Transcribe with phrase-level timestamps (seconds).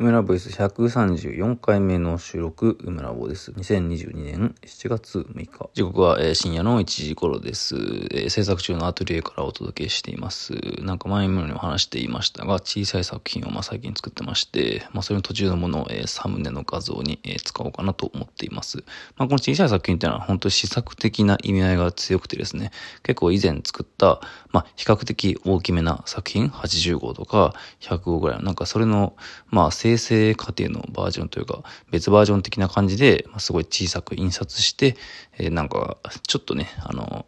[0.00, 3.50] 梅ラボイス134回目の収録、梅ラボです。
[3.50, 5.70] 2022年7月6日。
[5.74, 10.52] 時刻は、えー、深夜の1時頃です、えー、制作中のアトリエからお届けしています。
[10.82, 18.84] なんか前にも話していましたが、小さい作品をまあ最近作ってまして、まあそれの途中のものを、えー、サムネの画像に、えー、使おうかなと思っています。
[19.16, 22.70] まあこの小さい作品っていうのは本当に試作的な意味合いが強くてですね、
[23.02, 24.20] 結構以前作った、
[24.52, 29.16] まあ比較的大きめな作品、80号とか100号ぐらいの、なんかそれの、
[29.50, 34.96] まあ生成過程のバージョンというか、別バージョン的な感じで、すごい小さく印刷して、
[35.38, 37.26] え、なんか、ちょっとね、あの、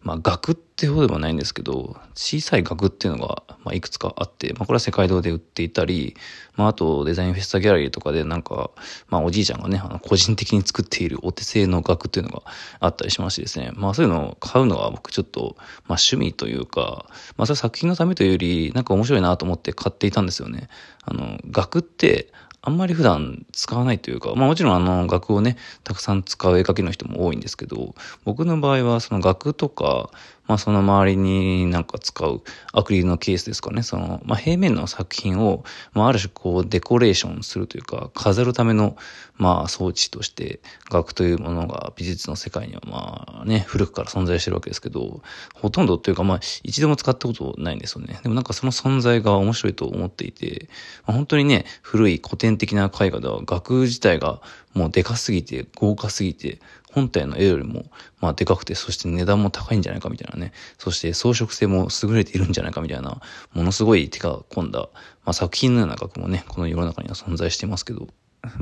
[0.00, 6.16] まあ、額ってほどでもないんですけど、小さい額っていうのが、まあ、いくつかあって、まあ、これは世界堂で売っていたり、
[6.56, 8.70] まあ、あとデザインフェスタギャラリーとかでなんか、
[9.08, 12.42] まあ、おじいちゃんがね、あの、個人的に作っているお手製の額っていうのが
[12.78, 15.56] あったりしましてですね、まあ、そういうのを買うのは僕ちょっと、
[15.88, 20.68] まあ、趣味というか、まあ、それ作品のためというより、なんか面白いなと思って買っていたんですよね。
[21.04, 22.32] あの、額って、
[22.68, 30.10] あんまり普段使わないというか、まあもちろんあの額をね、たくさん使う絵描きの人も多いんですけど、僕の場合はその額とか、
[30.48, 38.96] まあその周りになんか使うアクリルのケースですかね、その、まあ平面の作品を、まあある種こうデコレーションするというか、飾るための、
[39.36, 45.22] まあ装置として、額というものが美術の世界にはまあね、古くから存在してるわけですけど、
[45.54, 48.18] ほとんどというかまあ一度も使ったことないんですよね。
[48.22, 50.68] でもなんかその存在が面白いと思っていて、
[51.06, 54.40] まあ、本当にね、古い古典的な絵画では額自体が
[54.74, 56.60] もうでかすぎて、豪華すぎて、
[56.92, 57.84] 本体の絵よりも、
[58.20, 60.52] まあ、でかくて、そして値段も高いんじゃないかみたいなね。
[60.78, 63.20] そして装飾性も優れているんじゃないかみたいな、
[63.52, 64.88] ものすごい手が込んだ、
[65.24, 68.08] まあ、作品のような額もね、この世の中には存在してますけど、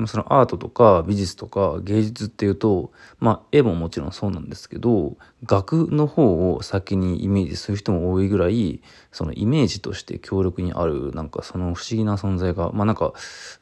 [0.07, 13.13] そのアートとか美術とか芸術っていうと、まあ絵ももちろんそうなんですけど、額の方を先にイメージする人も多いぐらい、そのイメージとして強力にある、なんかその不思議な存在が、まあなんか、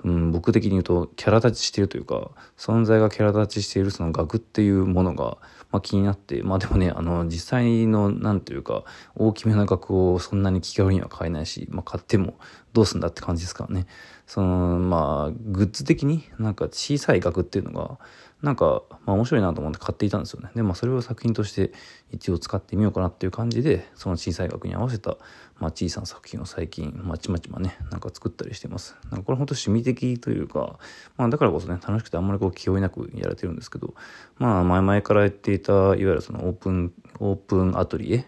[0.03, 5.37] うん、僕的に言うとキャラ立ちしてるというか、存在がキャラ立ちしているその額っていうものが、
[5.71, 8.83] まあ気になって、まあでもね、あの実際のなんていうか、
[9.15, 12.35] 大きめな額をそんなに気軽には買えないし、まあ買っても
[12.73, 13.87] どうすんだって感じですからね。
[14.27, 17.97] その、まあ、グッズ的になんか小さい額っていうのが、
[18.41, 20.49] なんか、まあ面白いなと思って買っていたんですよね。
[20.55, 21.71] で、まあそれを作品として
[22.11, 25.17] 一応使ってみようかなっていう感じで、その小さい額に合わせた、
[25.59, 28.95] まあ小さな作品を最近、まちまちまね、なんか作ったりしてます。
[29.09, 30.77] なんかこれ本当趣味的というか、
[31.17, 33.95] まあだからこそね、楽しくてあんまりこう気負いなくやられてるんですけど、
[34.37, 38.25] まあ前々からやっていた、いわゆるそのオープン、オープンアトリエ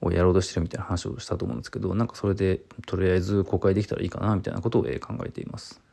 [0.00, 4.88] をやろうとしてるみたいな話をしたと思うんですけど、なんかそれでとりあえず公開できたらいいかなみたいなことを考
[5.24, 5.83] えています。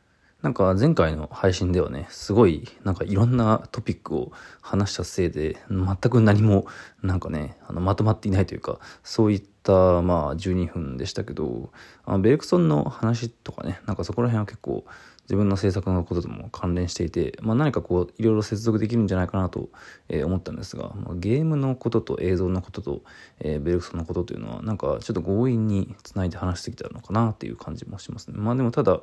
[0.42, 6.66] なんか前回の配信ではね、すごいなんかいろんなトピックを話したせいで、全く何も
[7.00, 11.70] なんかね、あのまとまっていないというか、そういったまあ12分でしたけど、
[12.04, 14.84] あのベルクソンの話とかね、なんかそこら辺は結構
[15.24, 19.68] 自分の制作のこととも関連していて、まあ、何かこういろいろ接続できるんじゃないかなと、
[20.08, 23.02] え思ったんですが、まあ、ゲームのことと映像のことと、
[23.38, 28.34] えー、ベルクソンのことというのはなんかちょっと強引につないで話してきたのかなっていう感じもしますね。
[28.36, 29.00] まあでもただ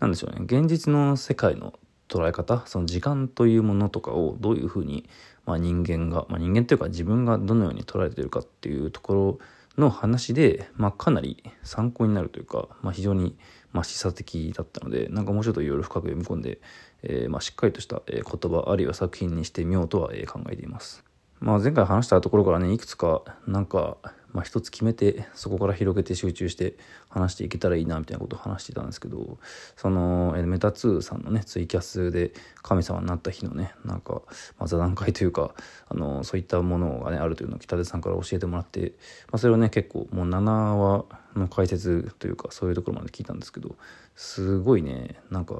[0.00, 1.74] なんでしょうね現実の世界の
[2.08, 5.08] 捉え方その時間というものとかをどういうふうに、
[5.44, 9.38] まあ、人間が、まあ、人間というか自分がどのように捉えてるかっていうとこ
[9.76, 13.36] ろの話で、まあ、かなり参考になるというか、まあ、非常に
[13.76, 16.60] まあ、示唆的だったのでなんかもうちょっといろいろ深く読み込んで、
[17.02, 21.04] えー、まあ、しっかりとした言葉あるいは作品にしてみようとは考えています。
[21.40, 23.98] まあ、前回話したところからねいくつかなんか
[24.36, 26.74] まあ、一つ決めてそこから広げて集中して
[27.08, 29.38] 話していけたらいいなみたいなことを話してたんですけど
[29.76, 34.20] そのメタ2さんのねツイキャスで神様になった日のねなんか、
[34.58, 35.54] まあ、座談会というか
[35.88, 38.92] あのそういったものがねあるというのを北出さんから教えてもらって、
[39.32, 41.04] まあ、それをね結構もう7話
[41.34, 43.74] の解説というかそういうところまで聞いたんですけど
[44.16, 45.54] すごいねなんか、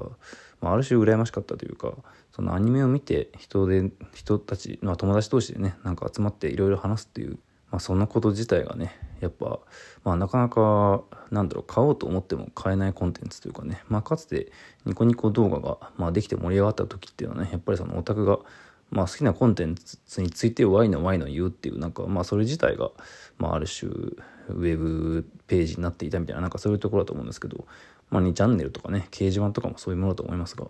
[0.61, 1.93] まあ、ある種羨ましかったというか
[2.31, 7.39] そのアニメを見て人で人たち、まあ、友達同士でねなんか集まっていろいろ話すっていう
[7.71, 9.59] まあ、そのこと自体がねやっぱ、
[10.03, 11.01] まあ、なかなか
[11.31, 14.51] なんだろう買おうと思っても買えないコンテンツというかね、まあ、かつて
[14.85, 18.39] ニコニコ動画が、まあ、できて盛り上がった時っていうのはねやっぱりそのオタクが、
[18.89, 22.91] まあ、好きなコンテンツについて Y の Y の言うっていうなんか、まあ、それ自体が、
[23.37, 27.65] まあ、ある種ウェブページになっていたみたいななんかそういうところだと思うんですけど、
[28.09, 30.67] まあ、2チャンネルとかね掲示板とかもそういうものだと思いますが。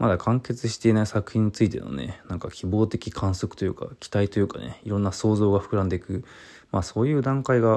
[0.00, 6.24] まだ完結していない作品についてのね、なんか希望的観測というか、期待というかね、いろんな想像が膨らんでいく、
[6.72, 7.76] まあそういう段階がや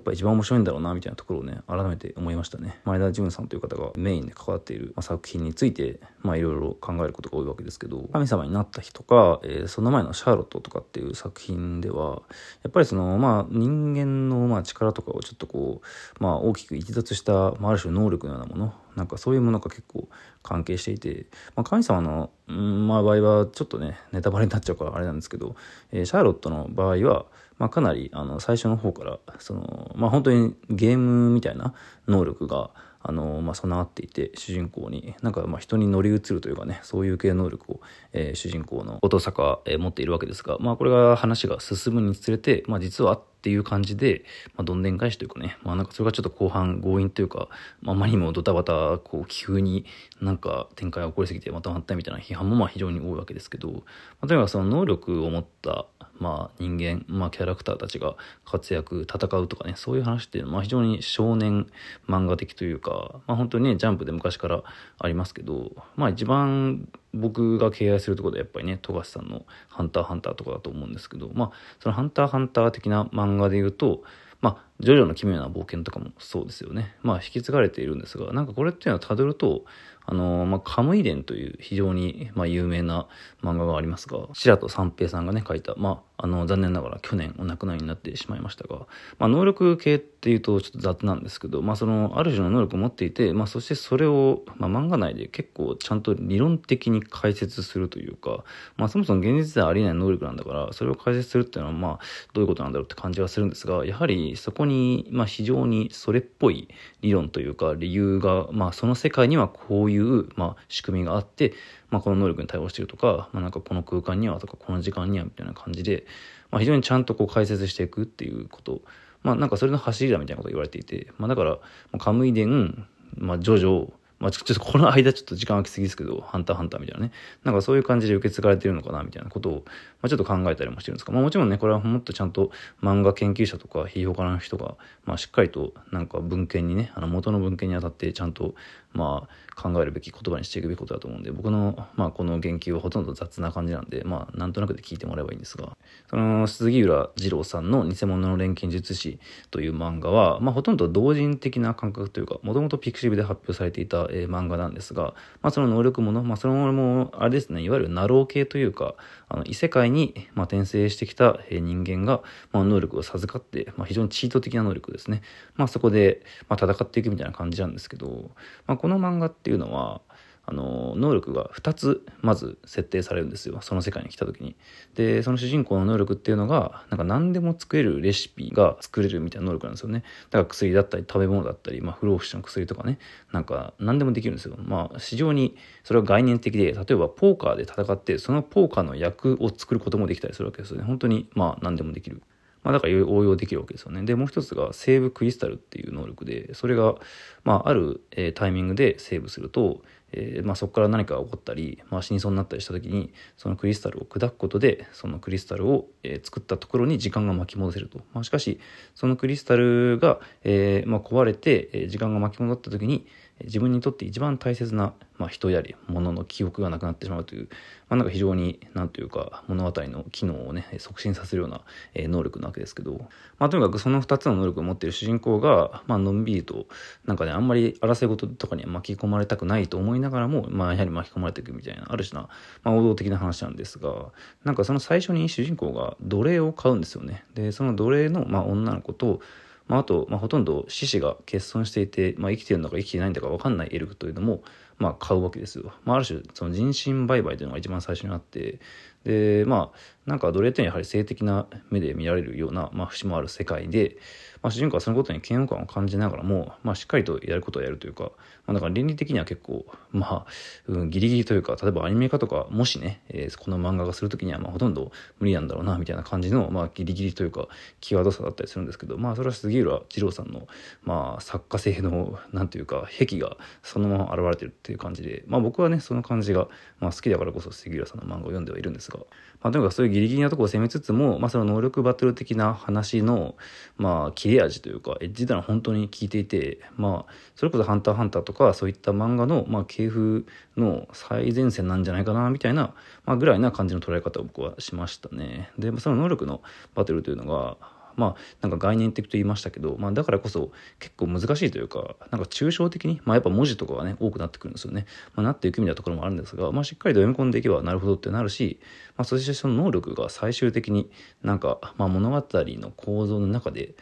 [0.00, 2.80] っぱ一番面白いんだろうなみたいなところをね改めて思いましたね。
[2.84, 12.22] 前田純さんという方がメインで関わっている、ま作品についてまあいろいろ考えることが多いわけですけど神様になった日とか、えー、その前のシャーロットとかっていう作品では
[12.62, 20.08] やっぱりそのまあ人間のまあ力とかをちょっとこうまあ大きく逸脱した、まあ、ある種能力のようなものなんかそういうものが結構
[20.42, 25.54] 関係していて、まあ、神様の、まあ、場合はちょっとねネタバレになっちゃうからあれなんですけど、
[25.92, 27.26] えー、シャーロットの場合は、
[27.58, 31.74] まあ、かなりあの最初の方からその、まあ、本当にゲームみたいな
[32.06, 32.70] 能力が
[33.08, 37.80] あのまあ、備わっていて主人公になんかまあ人に乗り移るというかねそういう系能力を、
[38.12, 44.24] えー、主人公の音坂は、えー、持っているわけですが、まあ、これが話が進むにつれて、まあ、実はっていう感じで、
[44.56, 47.48] まあ、どんでん返しというかね、まあ、なんかそれがちょっと後半強引というか、
[47.80, 49.86] まあ、まりにもドタバタこう急に
[50.20, 53.78] なんか展開が起こりすぎてまたまったみたいな批判もまあ非常に多いわけですけど、ま
[54.22, 55.86] あ、とにかくその能力を持った
[56.18, 61.66] まあ、人間、まあ、キャラクターたちが活躍戦うとかねそういう話っていうのは、非常に少年
[62.08, 62.95] 漫画的というか、
[63.26, 64.62] まあ、本当にねジャンプで昔から
[64.98, 71.50] ありますけど、まあ、一番僕が敬愛するところでやっぱりね富樫さんの「ハンターハンター」とかだと思うんですけどまあ
[71.80, 74.02] その「ハンターハンター」的な漫画で言うと
[74.40, 76.94] まあ、ジョジョの奇妙な冒険とかもそうですよね。
[77.02, 79.64] まあ、引き継がれているんですが、なんかこれっていうのはたどると、
[80.08, 83.08] あのまあ、カムイ伝という非常に、まあ、有名な
[83.42, 88.86] 漫画がありますが、白戸三平さんがね、書いた、まあ、あの、残念ながら去年お亡くなりになってしまいましたが、
[89.18, 98.44] まあ、能力系っていうとちょっと雑なんですけど、まあ、その、ある種の能力を持っていて、まあ、そしてそれを、まあ、漫画内で結構ちゃんと理論的に解説するというか、
[98.76, 101.98] まあ、そもそも現実ではありえない能力なんだから、それを解説するっていうのは、まあ、
[102.32, 106.68] どういうことなんだろうって感じはするんですが、やはりそこに、にまあ、非常にそれっぽい
[107.00, 111.54] 理論というか、理由が、まあ、その世界にはこういう、まあ、仕組みがあって、
[111.90, 116.06] まあ、この能力に対応してるとか、まあ、なんかこの空間にはとか、この時間にはみたいな感じで、
[116.50, 118.82] まあ、非常にちゃんとこう解説していくっていうこと、
[119.22, 121.58] まあ、なんかそれの走りだみたいなこと言われていて、まあ、だから、
[121.98, 122.86] カムイ伝、
[123.16, 127.12] まあ、ジョジョ、まあ、ちょっとこの間ちょっと時間空きすぎですけど、ハンターハンターみたいなね。
[127.44, 129.70] なんかそういう感じで受け継がれてるのかなみたいなことを、ま
[130.02, 131.12] あ、ちょっと考えたりもしてるんですか。
[131.12, 132.50] まあもちろんね、これはもっとちゃんと
[132.82, 138.54] 漫画研究者とか批評家の人が、まあしっかりとなんか文献にね、あの元の文献にあたってちゃんと、
[138.96, 145.76] まあ考えるべき言葉にしていくべきことだと思うんで、僕の、まあこの言及はほとんど雑な感じなんで、まあなんとなくで聞いてもらえばいいんですが、
[146.10, 149.18] その杉浦二郎さんの偽物の錬金術師
[149.50, 158.94] という漫画は、まあほとんど同人的な感覚というか、もともと pixiv で発表されていた、えー、漫画なんですが、まあ、その能力もの、まあ、そのも、あれですね、いわゆるなろう系というか、
[159.28, 162.22] あの異世界に、まあ、転生してきた人間が、
[162.52, 165.22] まあ、能力を授かって、まあ、非常にチート的な能力ですね。
[165.56, 168.30] まあ、そこで、まあ、戦っていくみたいな感じなんですけど、
[168.66, 170.00] まあ、この漫画っていうのは、
[170.44, 173.58] あの能力が2つまず設定されるんですよ。
[173.62, 174.54] その世界に来た時に。
[174.94, 180.04] でその主人公の能力っていうのがなんか何でも作れるレシピが作れるみたいな能力なんですよね。
[180.30, 183.00] だから薬だったり食べ物だったり、まあ、不老不死の薬とかね。
[183.32, 184.54] なんか何でもできるんですよ。
[184.56, 190.84] まあ非常にそれは概念的で例えばポーカーで戦ってそのポーカーの役を作ることもできたりするわけですよね。
[190.84, 192.22] 本当にまあ何でもできる。
[192.66, 194.02] まあ、だから応用できるわけですよね。
[194.02, 196.96] で、もう一つがセーブクリスタルっていう能力で、それが、
[197.44, 208.60] まあ、ある、え、タイミングでセーブすると、えー、まあ、そこから何かが起こったり、まあ、死にそうになったりした時にそのクリスタルを砕くことでそのクリスタルを、えー、作ったところに時間が巻き戻せると、まあ、しかし
[208.94, 213.06] そのクリスタルが、えまあ、壊れて、え時間が巻き戻った時に
[213.44, 217.48] 自分にとって一番大切な、まあ、人やり物の記憶がなくなってしまうという、
[217.88, 221.60] まあ、なんか非常に何というか物語の機能をね促進させるような、
[221.94, 226.66] え能力なわけですけど、まあ、とにかくその2つの能力を持っている主人公が、まあのんびりと
[227.04, 232.28] なんかねあんまり争い事とかに巻き込まれたくないと思いながらも、まあ、やはり巻き込まれていくみたいなある種な、
[232.62, 234.12] まあ、王道的な話なんですが
[234.44, 237.24] なんかその最初に主人公が奴隷を買うんですよね。
[237.34, 239.20] でその奴隷の、まあ、女の子と
[239.68, 244.42] まあ、あと、まあ、ほとんど獅子が欠損していて、まあ、生きてるのか生きてないんだか分かんないエルクというのも、
[244.78, 245.72] まあ、買うわけですよ。
[245.84, 248.60] まあ、ある種その人身売買というのが一番最初にあって
[249.04, 253.96] でまあなんか奴隷っていうのはやはり性的な目で見られるような、まあ、節もある世界で、
[254.42, 258.12] まあ、主人公はそのことに嫌悪感を感じながらも、まあ、しっかりとやることをやるというか、
[258.46, 260.26] まあ、だから倫理的には結構、まあ、
[260.68, 267.48] うん、ギリギリというか、例えばアニメ化とか、もしね、えー、この漫画がするときには、まあ、ほとんど無理なんだろうな、みたいな感じの、まあ、ギリギリというか、
[267.80, 270.46] 際どさだったりするんですけど、まあ、それは杉浦二郎さんの、
[270.84, 276.48] まあ、作家性の、なんていうか、癖がそのまま現れてるっていう感じで、まあ、僕はね、その感じが、
[276.78, 278.98] まあ、好きだからこそ杉浦さんの漫画を読んではいるんですが、
[279.42, 283.34] まあ、とにかくそういうギリギリなところを攻めつつも、まあ、その能力バトル的な話の、
[283.78, 290.26] まあ、切れ味というか、エッジというのは本当に効いていて、まあ、それこそハンター×ハンターとか、そういった漫画の、まあ、系譜
[290.56, 292.74] の最前線なんじゃないかな、みたいな、
[293.06, 295.50] まあ、ぐらいな感じの捉え方を僕はしましたね。
[295.58, 296.42] で、その能力の
[296.74, 297.56] バトルというのが、
[297.96, 304.86] まあなんか概念的と言いましたけど、まあだからこそ結構難しいというか、なんか抽象的に、まあやっぱ文字とかがね、多くなってくるんですよね。
[305.14, 308.60] まあなっていくみたいなところもあるんですが、まあしっかりと読み込んでいけばなるほどってなるし、
[308.96, 310.90] まあそしてその能力が最終的に
[311.22, 313.74] なんか、まあ物語の構造の中で、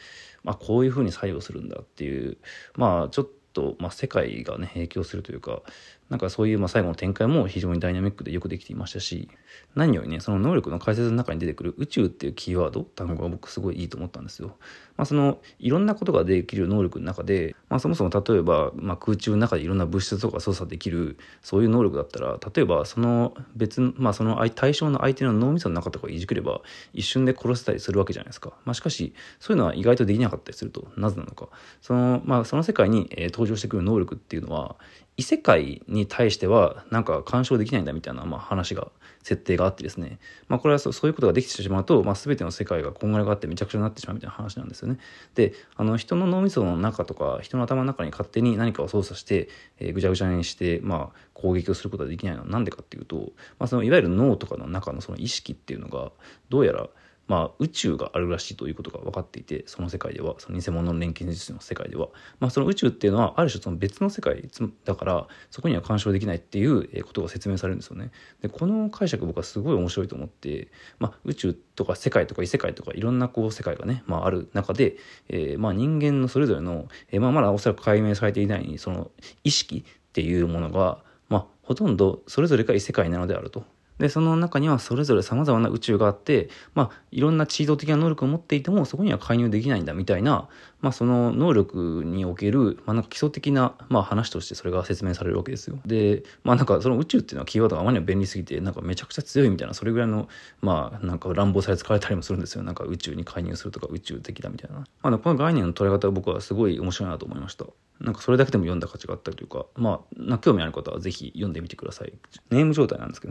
[0.42, 2.38] まあこういうふうに作用するんだっていう、
[2.76, 5.62] まあちょっとと、まあ、世界がね影響するというか
[6.10, 9.28] なんかそういうまあ最後の展開も非常にダイナミックでよくできていましたし
[9.74, 14.56] 何よりねその能力の解説の中に出てくる宇宙っていうキーワード単語が僕すごいいいと思ったんですよ。
[14.96, 26.60] まあ、そのいろんなことができる能力の中で、まあ、そもそも例えば、まあ、空中の中でいろんな物質とか操作できるそういう能力だったら例えばその別、まあ、その対象の相手の脳みその中とかいじくれば
[26.92, 28.52] 一瞬で殺せたりするわけじゃないですか。
[28.64, 31.48] まあ、しかしそういうのは意外とできなかったりするとなぜなのか
[31.80, 34.76] その,、まあ、その世界に、えー、登場してくる能力っていうのは
[35.16, 38.88] 異世界に対してはなんか干渉できないんだみたいな、まあ、話が
[39.22, 40.18] 設定があってですね、
[40.48, 44.98] まあ、これはそういうことができてしまうと、まあ、全ての世界がこんがらがってめちゃくちゃになってしまうみたいな話なんですよね。
[45.34, 56.10] であの人の脳みその中とか人の頭の中に勝手に何かを操作して、えー、ぐちゃぐちゃにして、まあ、攻撃をすることができないのは何でかっていうと、まあ、そのいわゆる脳とかの中のその意識っていうのが
[56.48, 56.88] どうやら
[57.26, 64.48] まあ、宇宙があるらしいということが分かっていてその世界ではその偽物の錬金術の世界では、まあ、その宇宙っていうのはある種その別の世界
[64.84, 68.10] だからそこには干渉できないっていうことが説明されるんですよね。
[68.42, 74.96] でこの解釈僕はすごい面白いと思って、まあ、宇宙とか世界とか異世界とかいろんなこう世界がね、まあ、ある中で、
[75.28, 79.10] えー、まあ人間のそれぞれの、えー、まあ、まだおそらく解明されていないその
[79.44, 83.64] 意識っていうものが、まあ、ほとんどそれぞれが異世界なのであると。
[83.98, 90.48] で、その中にはそれぞれ様々な宇宙があって、まあ、いろんな地動的な能力を持っていても、そこには介入できないんだみたいな、
[90.80, 95.78] まあ、その能力における、まあ、なんか基礎的な、まあ、話としてそれが説明されるわけですよ。
[95.86, 100.28] で、まあ、なんかその宇宙っていうのはキーワードがあまりにも便利すぎて、なんかめちゃくちゃ強いみたいな、それぐらいの、
[100.60, 102.64] まあ、なんか乱暴され使われたりもするんですよ。
[102.64, 104.84] なんか宇宙に介入するとか宇宙的だみたいな。
[105.02, 107.64] まあ、この概念の捉え方は僕はすごい面白いなと思いました。
[108.00, 112.12] なんかそれだけでも読んだ価値があったりというか、まあ、な興味ある方はぜひ読んでみてください。
[112.50, 113.22] ネーム状態なんですけど